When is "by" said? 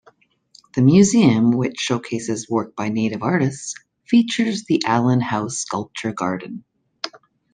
2.75-2.89